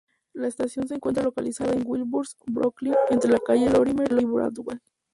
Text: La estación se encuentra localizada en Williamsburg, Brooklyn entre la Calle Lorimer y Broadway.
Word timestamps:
La 0.33 0.47
estación 0.47 0.87
se 0.87 0.95
encuentra 0.95 1.21
localizada 1.23 1.73
en 1.73 1.83
Williamsburg, 1.85 2.27
Brooklyn 2.47 2.95
entre 3.11 3.29
la 3.31 3.37
Calle 3.37 3.69
Lorimer 3.69 4.11
y 4.19 4.25
Broadway. 4.25 4.79